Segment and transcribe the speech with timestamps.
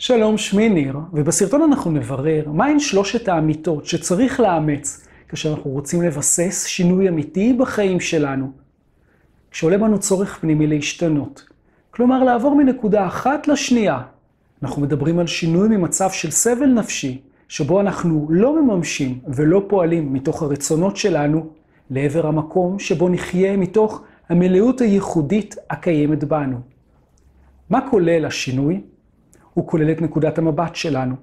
[0.00, 6.66] שלום, שמי ניר, ובסרטון אנחנו נברר מהן שלושת האמיתות שצריך לאמץ כאשר אנחנו רוצים לבסס
[6.66, 8.50] שינוי אמיתי בחיים שלנו.
[9.50, 11.46] כשעולה בנו צורך פנימי להשתנות,
[11.90, 14.00] כלומר לעבור מנקודה אחת לשנייה.
[14.62, 20.42] אנחנו מדברים על שינוי ממצב של סבל נפשי, שבו אנחנו לא מממשים ולא פועלים מתוך
[20.42, 21.46] הרצונות שלנו,
[21.90, 26.60] לעבר המקום שבו נחיה מתוך המלאות הייחודית הקיימת בנו.
[27.70, 28.80] מה כולל השינוי?
[29.58, 31.14] הוא כולל את נקודת המבט שלנו,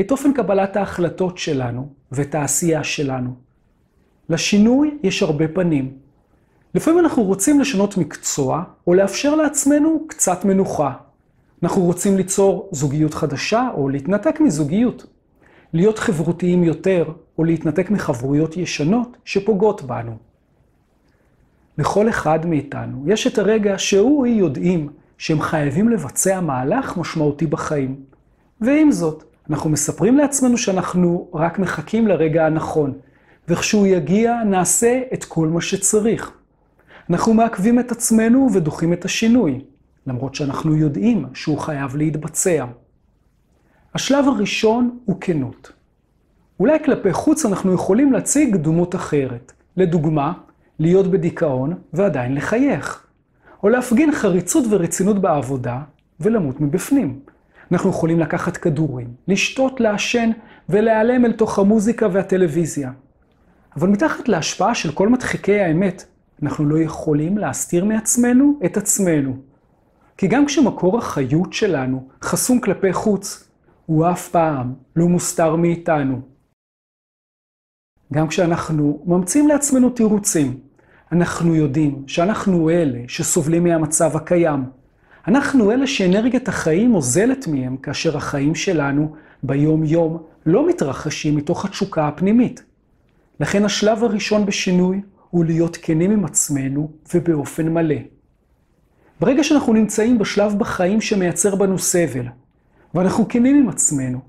[0.00, 3.34] את אופן קבלת ההחלטות שלנו ואת העשייה שלנו.
[4.28, 5.92] לשינוי יש הרבה פנים.
[6.74, 10.92] לפעמים אנחנו רוצים לשנות מקצוע או לאפשר לעצמנו קצת מנוחה.
[11.62, 15.06] אנחנו רוצים ליצור זוגיות חדשה או להתנתק מזוגיות.
[15.72, 17.04] להיות חברותיים יותר
[17.38, 20.16] או להתנתק מחברויות ישנות שפוגעות בנו.
[21.78, 24.88] לכל אחד מאיתנו יש את הרגע שהוא היא יודעים
[25.18, 28.00] שהם חייבים לבצע מהלך משמעותי בחיים.
[28.60, 32.92] ועם זאת, אנחנו מספרים לעצמנו שאנחנו רק מחכים לרגע הנכון,
[33.48, 36.30] וכשהוא יגיע נעשה את כל מה שצריך.
[37.10, 39.64] אנחנו מעכבים את עצמנו ודוחים את השינוי,
[40.06, 42.64] למרות שאנחנו יודעים שהוא חייב להתבצע.
[43.94, 45.72] השלב הראשון הוא כנות.
[46.60, 49.52] אולי כלפי חוץ אנחנו יכולים להציג דמות אחרת.
[49.76, 50.32] לדוגמה,
[50.78, 53.05] להיות בדיכאון ועדיין לחייך.
[53.62, 55.80] או להפגין חריצות ורצינות בעבודה
[56.20, 57.20] ולמות מבפנים.
[57.72, 60.30] אנחנו יכולים לקחת כדורים, לשתות, לעשן
[60.68, 62.90] ולהיעלם אל תוך המוזיקה והטלוויזיה.
[63.76, 66.04] אבל מתחת להשפעה של כל מדחיקי האמת,
[66.42, 69.36] אנחנו לא יכולים להסתיר מעצמנו את עצמנו.
[70.16, 73.48] כי גם כשמקור החיות שלנו חסום כלפי חוץ,
[73.86, 76.20] הוא אף פעם לא מוסתר מאיתנו.
[78.12, 80.60] גם כשאנחנו ממציאים לעצמנו תירוצים,
[81.12, 84.64] אנחנו יודעים שאנחנו אלה שסובלים מהמצב הקיים.
[85.28, 92.62] אנחנו אלה שאנרגיית החיים עוזלת מהם כאשר החיים שלנו ביום-יום לא מתרחשים מתוך התשוקה הפנימית.
[93.40, 97.96] לכן השלב הראשון בשינוי הוא להיות כנים עם עצמנו ובאופן מלא.
[99.20, 102.26] ברגע שאנחנו נמצאים בשלב בחיים שמייצר בנו סבל,
[102.94, 104.20] ואנחנו כנים עם עצמנו,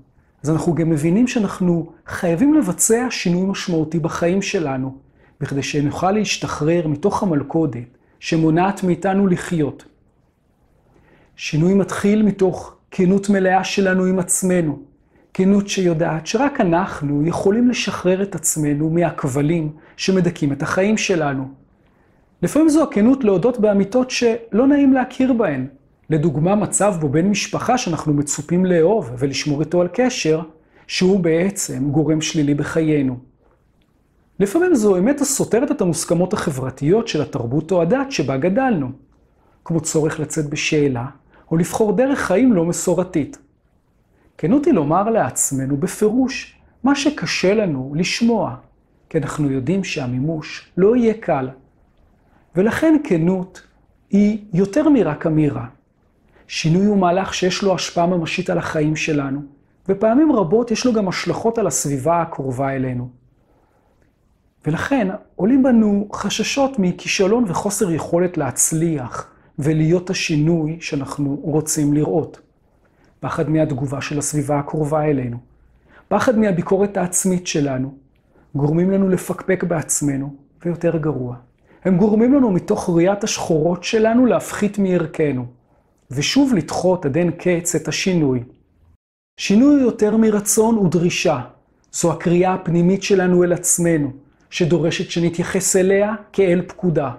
[0.42, 5.07] אז אנחנו גם מבינים שאנחנו חייבים לבצע שינוי משמעותי בחיים שלנו,
[5.40, 9.84] בכדי שנוכל להשתחרר מתוך המלכודת שמונעת מאיתנו לחיות.
[11.36, 14.78] שינוי מתחיל מתוך כנות מלאה שלנו עם עצמנו,
[15.34, 21.48] כנות שיודעת שרק אנחנו יכולים לשחרר את עצמנו מהכבלים שמדכאים את החיים שלנו.
[22.42, 25.66] לפעמים זו הכנות להודות באמיתות שלא נעים להכיר בהן.
[26.10, 30.40] לדוגמה, מצב בו בן משפחה שאנחנו מצופים לאהוב ולשמור איתו על קשר,
[30.86, 33.27] שהוא בעצם גורם שלילי בחיינו.
[34.40, 38.90] לפעמים זו אמת הסותרת את המוסכמות החברתיות של התרבות או הדת שבה גדלנו,
[39.64, 41.06] כמו צורך לצאת בשאלה,
[41.50, 43.38] או לבחור דרך חיים לא מסורתית.
[44.38, 48.56] כנות היא לומר לעצמנו בפירוש מה שקשה לנו לשמוע,
[49.08, 51.48] כי אנחנו יודעים שהמימוש לא יהיה קל.
[52.56, 53.62] ולכן כנות
[54.10, 55.66] היא יותר מרק אמירה.
[56.48, 59.42] שינוי הוא מהלך שיש לו השפעה ממשית על החיים שלנו,
[59.88, 63.08] ופעמים רבות יש לו גם השלכות על הסביבה הקרובה אלינו.
[64.66, 72.40] ולכן עולים בנו חששות מכישלון וחוסר יכולת להצליח ולהיות השינוי שאנחנו רוצים לראות.
[73.20, 75.36] פחד מהתגובה של הסביבה הקרובה אלינו.
[76.08, 77.94] פחד מהביקורת העצמית שלנו.
[78.54, 81.36] גורמים לנו לפקפק בעצמנו, ויותר גרוע.
[81.84, 85.46] הם גורמים לנו מתוך ראיית השחורות שלנו להפחית מערכנו,
[86.10, 88.42] ושוב לדחות עד אין קץ את השינוי.
[89.40, 91.40] שינוי יותר מרצון ודרישה.
[91.92, 94.12] זו הקריאה הפנימית שלנו אל עצמנו,
[94.50, 97.10] שדורשת שנתייחס אליה כאל פקודה.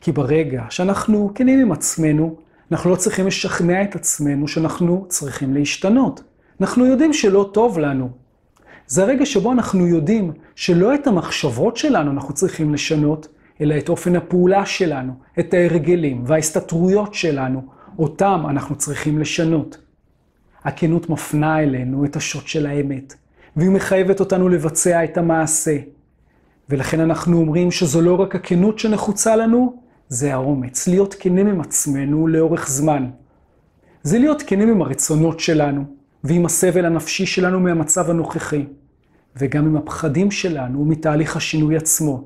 [0.00, 2.36] כי ברגע שאנחנו כנים עם עצמנו,
[2.72, 6.22] אנחנו לא צריכים לשכנע את עצמנו שאנחנו צריכים להשתנות.
[6.60, 8.10] אנחנו יודעים שלא טוב לנו.
[8.86, 13.28] זה הרגע שבו אנחנו יודעים שלא את המחשבות שלנו אנחנו צריכים לשנות,
[13.60, 17.62] אלא את אופן הפעולה שלנו, את ההרגלים וההסתתרויות שלנו,
[17.98, 19.78] אותם אנחנו צריכים לשנות.
[20.64, 23.14] הכנות מפנה אלינו את השוט של האמת,
[23.56, 25.76] והיא מחייבת אותנו לבצע את המעשה,
[26.72, 29.76] ולכן אנחנו אומרים שזו לא רק הכנות שנחוצה לנו,
[30.08, 33.10] זה האומץ, להיות כנים עם עצמנו לאורך זמן.
[34.02, 35.84] זה להיות כנים עם הרצונות שלנו,
[36.24, 38.66] ועם הסבל הנפשי שלנו מהמצב הנוכחי,
[39.36, 42.24] וגם עם הפחדים שלנו מתהליך השינוי עצמו.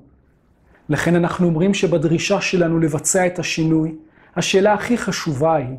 [0.88, 3.94] לכן אנחנו אומרים שבדרישה שלנו לבצע את השינוי,
[4.36, 5.76] השאלה הכי חשובה היא,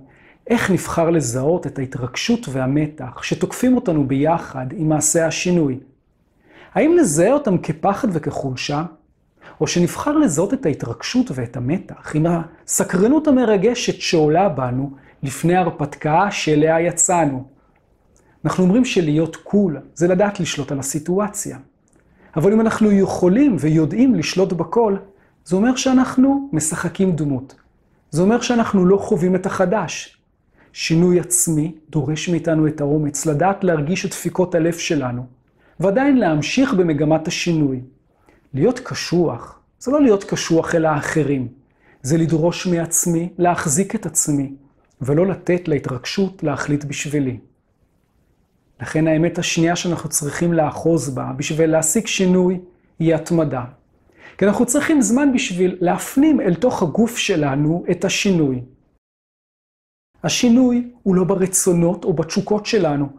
[0.47, 5.79] איך נבחר לזהות את ההתרגשות והמתח שתוקפים אותנו ביחד עם מעשה השינוי?
[6.73, 8.83] האם נזהה אותם כפחד וכחולשה,
[9.61, 14.91] או שנבחר לזהות את ההתרגשות ואת המתח עם הסקרנות המרגשת שעולה בנו
[15.23, 17.43] לפני ההרפתקה שאליה יצאנו?
[18.45, 21.57] אנחנו אומרים שלהיות קול זה לדעת לשלוט על הסיטואציה.
[22.35, 24.95] אבל אם אנחנו יכולים ויודעים לשלוט בכל,
[25.45, 27.55] זה אומר שאנחנו משחקים דמות.
[28.11, 30.17] זה אומר שאנחנו לא חווים את החדש.
[30.73, 35.25] שינוי עצמי דורש מאיתנו את האומץ לדעת להרגיש את דפיקות הלב שלנו,
[35.79, 37.81] ועדיין להמשיך במגמת השינוי.
[38.53, 41.47] להיות קשוח, זה לא להיות קשוח אל האחרים,
[42.01, 44.53] זה לדרוש מעצמי להחזיק את עצמי,
[45.01, 47.39] ולא לתת להתרגשות להחליט בשבילי.
[48.81, 52.59] לכן האמת השנייה שאנחנו צריכים לאחוז בה בשביל להשיג שינוי
[52.99, 53.65] היא התמדה.
[54.37, 58.61] כי אנחנו צריכים זמן בשביל להפנים אל תוך הגוף שלנו את השינוי.
[60.23, 63.09] השינוי הוא לא ברצונות או בתשוקות שלנו,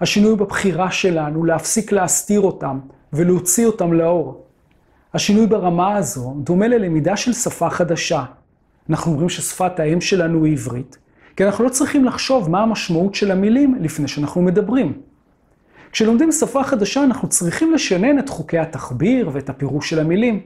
[0.00, 2.78] השינוי בבחירה שלנו להפסיק להסתיר אותם
[3.12, 4.44] ולהוציא אותם לאור.
[5.14, 8.24] השינוי ברמה הזו דומה ללמידה של שפה חדשה.
[8.90, 10.98] אנחנו אומרים ששפת האם שלנו היא עברית,
[11.36, 14.92] כי אנחנו לא צריכים לחשוב מה המשמעות של המילים לפני שאנחנו מדברים.
[15.92, 20.40] כשלומדים שפה חדשה אנחנו צריכים לשנן את חוקי התחביר ואת הפירוש של המילים.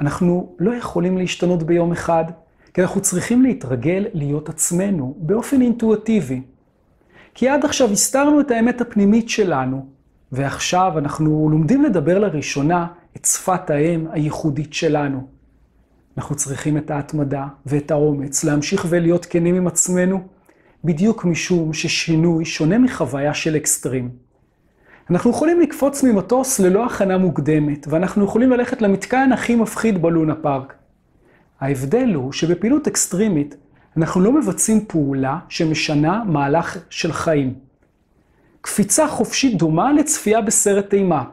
[0.00, 2.24] אנחנו לא יכולים להשתנות ביום אחד,
[2.74, 6.42] כי אנחנו צריכים להתרגל להיות עצמנו באופן אינטואטיבי.
[7.36, 9.86] כי עד עכשיו הסתרנו את האמת הפנימית שלנו,
[10.32, 12.86] ועכשיו אנחנו לומדים לדבר לראשונה
[13.16, 15.26] את שפת האם הייחודית שלנו.
[16.16, 20.20] אנחנו צריכים את ההתמדה ואת האומץ להמשיך ולהיות כנים עם עצמנו,
[20.84, 24.10] בדיוק משום ששינוי שונה מחוויה של אקסטרים.
[25.10, 30.74] אנחנו יכולים לקפוץ ממטוס ללא הכנה מוקדמת, ואנחנו יכולים ללכת למתקן הכי מפחיד בלונה פארק.
[31.60, 33.56] ההבדל הוא שבפעילות אקסטרימית
[33.96, 37.54] אנחנו לא מבצעים פעולה שמשנה מהלך של חיים.
[38.60, 41.24] קפיצה חופשית דומה לצפייה בסרט אימה.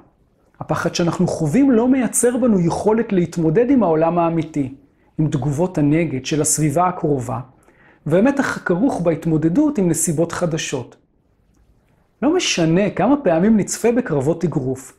[0.59, 4.73] הפחד שאנחנו חווים לא מייצר בנו יכולת להתמודד עם העולם האמיתי,
[5.19, 7.39] עם תגובות הנגד של הסביבה הקרובה,
[8.05, 10.95] והמתח הכרוך בהתמודדות עם נסיבות חדשות.
[12.21, 14.93] לא משנה כמה פעמים נצפה בקרבות אגרוף,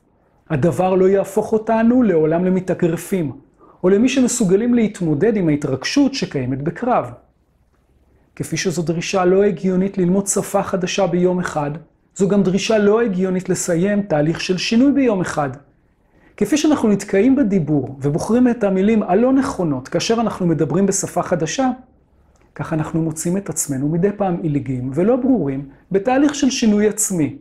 [0.51, 3.33] הדבר לא יהפוך אותנו לעולם למתאגרפים,
[3.85, 7.24] או למי שמסוגלים להתמודד עם ההתרגשות שקיימת בקרב.
[8.37, 11.71] כפי שזו דרישה לא הגיונית ללמוד שפה חדשה ביום אחד,
[12.17, 15.51] זו גם דרישה לא הגיונית לסיים תהליך של שינוי ביום אחד.
[16.37, 21.71] כפי שאנחנו נתקעים בדיבור ובוחרים את המילים הלא נכונות כאשר אנחנו מדברים בשפה חדשה,
[22.55, 27.37] כך אנחנו מוצאים את עצמנו מדי פעם עילגים ולא ברורים בתהליך של שינוי עצמי.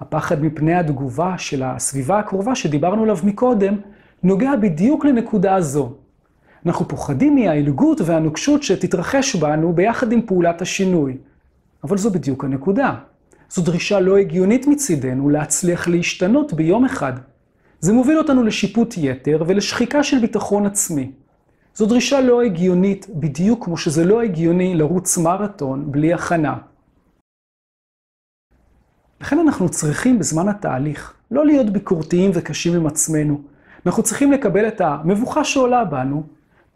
[0.00, 3.76] הפחד מפני התגובה של הסביבה הקרובה שדיברנו עליו מקודם,
[4.22, 5.94] נוגע בדיוק לנקודה הזו.
[6.66, 11.16] אנחנו פוחדים מהעילגות והנוקשות שתתרחש בנו ביחד עם פעולת השינוי.
[11.84, 12.94] אבל זו בדיוק הנקודה.
[13.50, 17.12] זו דרישה לא הגיונית מצידנו להצליח להשתנות ביום אחד.
[17.80, 21.12] זה מוביל אותנו לשיפוט יתר ולשחיקה של ביטחון עצמי.
[21.74, 26.56] זו דרישה לא הגיונית, בדיוק כמו שזה לא הגיוני לרוץ מרתון בלי הכנה.
[29.20, 33.40] לכן אנחנו צריכים בזמן התהליך לא להיות ביקורתיים וקשים עם עצמנו.
[33.86, 36.22] אנחנו צריכים לקבל את המבוכה שעולה בנו,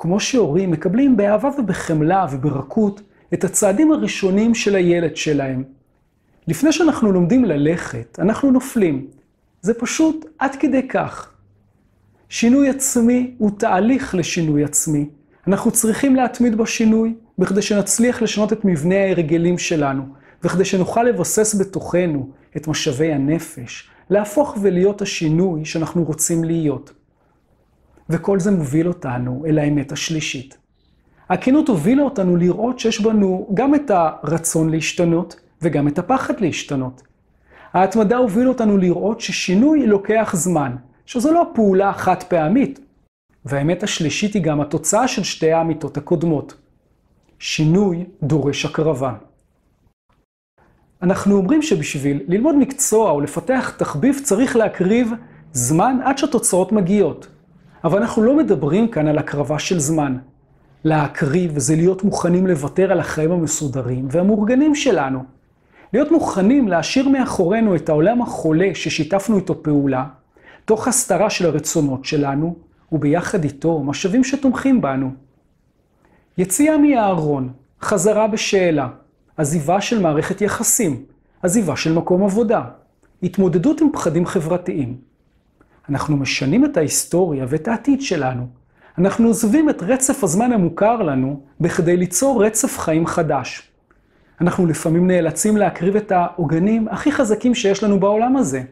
[0.02, 3.00] כמו שהורים מקבלים באהבה ובחמלה וברכות
[3.34, 5.64] את הצעדים הראשונים של הילד שלהם.
[6.48, 9.06] לפני שאנחנו לומדים ללכת, אנחנו נופלים.
[9.62, 11.32] זה פשוט עד כדי כך.
[12.28, 15.08] שינוי עצמי הוא תהליך לשינוי עצמי.
[15.46, 20.02] אנחנו צריכים להתמיד בשינוי, בכדי שנצליח לשנות את מבנה ההרגלים שלנו,
[20.44, 26.92] וכדי שנוכל לבסס בתוכנו את משאבי הנפש, להפוך ולהיות השינוי שאנחנו רוצים להיות.
[28.10, 30.58] וכל זה מוביל אותנו אל האמת השלישית.
[31.28, 37.02] הכנות הובילה אותנו לראות שיש בנו גם את הרצון להשתנות וגם את הפחד להשתנות.
[37.72, 40.76] ההתמדה הובילה אותנו לראות ששינוי לוקח זמן,
[41.06, 42.80] שזו לא פעולה חד פעמית.
[43.44, 46.54] והאמת השלישית היא גם התוצאה של שתי האמיתות הקודמות.
[47.38, 49.12] שינוי דורש הקרבה.
[51.02, 55.12] אנחנו אומרים שבשביל ללמוד מקצוע או לפתח תחביב צריך להקריב
[55.52, 57.28] זמן עד שהתוצאות מגיעות.
[57.84, 60.16] אבל אנחנו לא מדברים כאן על הקרבה של זמן.
[60.84, 65.24] להקריב זה להיות מוכנים לוותר על החיים המסודרים והמאורגנים שלנו.
[65.92, 70.04] להיות מוכנים להשאיר מאחורינו את העולם החולה ששיתפנו איתו פעולה,
[70.64, 72.56] תוך הסתרה של הרצונות שלנו,
[72.92, 75.10] וביחד איתו משאבים שתומכים בנו.
[76.38, 78.88] יציאה מהארון, חזרה בשאלה,
[79.36, 81.02] עזיבה של מערכת יחסים,
[81.42, 82.62] עזיבה של מקום עבודה,
[83.22, 85.09] התמודדות עם פחדים חברתיים.
[85.88, 88.46] אנחנו משנים את ההיסטוריה ואת העתיד שלנו.
[88.98, 93.70] אנחנו עוזבים את רצף הזמן המוכר לנו בכדי ליצור רצף חיים חדש.
[94.40, 98.62] אנחנו לפעמים נאלצים להקריב את העוגנים הכי חזקים שיש לנו בעולם הזה,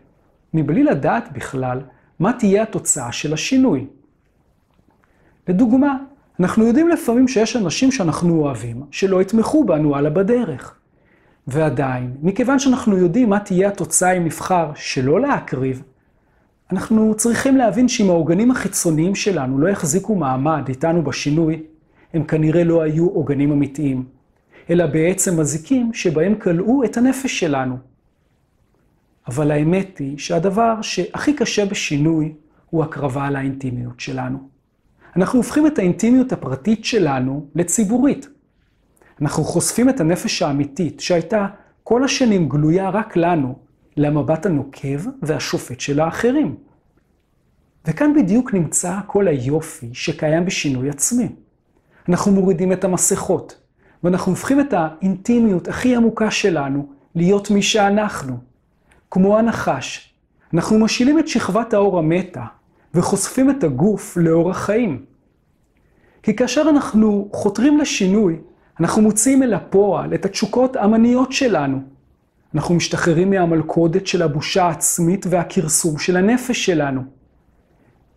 [0.54, 1.80] מבלי לדעת בכלל
[2.18, 3.86] מה תהיה התוצאה של השינוי.
[5.48, 5.96] לדוגמה,
[6.40, 10.74] אנחנו יודעים לפעמים שיש אנשים שאנחנו אוהבים, שלא יתמכו בנו הלאה בדרך.
[11.46, 15.82] ועדיין, מכיוון שאנחנו יודעים מה תהיה התוצאה אם נבחר שלא להקריב,
[16.72, 21.62] אנחנו צריכים להבין שאם העוגנים החיצוניים שלנו לא יחזיקו מעמד איתנו בשינוי,
[22.14, 24.04] הם כנראה לא היו עוגנים אמיתיים,
[24.70, 27.76] אלא בעצם מזיקים שבהם כלאו את הנפש שלנו.
[29.28, 32.32] אבל האמת היא שהדבר שהכי קשה בשינוי
[32.70, 34.38] הוא הקרבה על האינטימיות שלנו.
[35.16, 38.28] אנחנו הופכים את האינטימיות הפרטית שלנו לציבורית.
[39.22, 41.46] אנחנו חושפים את הנפש האמיתית שהייתה
[41.84, 43.58] כל השנים גלויה רק לנו,
[43.98, 46.56] למבט הנוקב והשופט של האחרים.
[47.86, 51.28] וכאן בדיוק נמצא כל היופי שקיים בשינוי עצמי.
[52.08, 53.60] אנחנו מורידים את המסכות,
[54.04, 58.36] ואנחנו הופכים את האינטימיות הכי עמוקה שלנו להיות מי שאנחנו.
[59.10, 60.14] כמו הנחש,
[60.54, 62.44] אנחנו משילים את שכבת האור המתה,
[62.94, 65.04] וחושפים את הגוף לאור החיים.
[66.22, 68.36] כי כאשר אנחנו חותרים לשינוי,
[68.80, 71.97] אנחנו מוציאים אל הפועל את התשוקות המניות שלנו.
[72.54, 77.02] אנחנו משתחררים מהמלכודת של הבושה העצמית והכרסום של הנפש שלנו.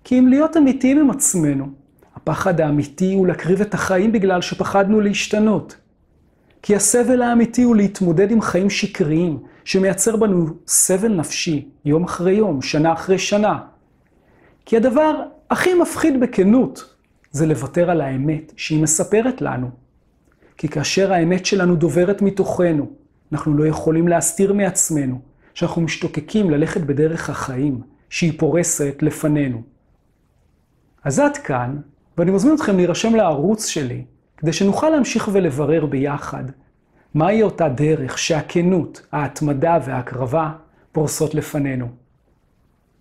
[0.03, 1.67] כי אם להיות אמיתיים עם עצמנו,
[2.15, 5.75] הפחד האמיתי הוא להקריב את החיים בגלל שפחדנו להשתנות.
[6.61, 12.61] כי הסבל האמיתי הוא להתמודד עם חיים שקריים, שמייצר בנו סבל נפשי, יום אחרי יום,
[12.61, 13.59] שנה אחרי שנה.
[14.65, 15.15] כי הדבר
[15.49, 16.95] הכי מפחיד בכנות,
[17.31, 19.69] זה לוותר על האמת שהיא מספרת לנו.
[20.57, 23.00] כי כאשר האמת שלנו דוברת מתוכנו,
[23.31, 25.19] אנחנו לא יכולים להסתיר מעצמנו
[25.53, 29.61] שאנחנו משתוקקים ללכת בדרך החיים שהיא פורסת לפנינו.
[31.03, 31.77] אז עד כאן,
[32.17, 34.03] ואני מזמין אתכם להירשם לערוץ שלי,
[34.37, 36.43] כדי שנוכל להמשיך ולברר ביחד
[37.13, 40.51] מהי אותה דרך שהכנות, ההתמדה וההקרבה
[40.91, 42.00] פורסות לפנינו.